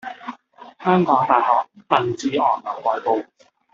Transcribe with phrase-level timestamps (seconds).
[0.79, 3.23] 香港大學鄧志昂樓外部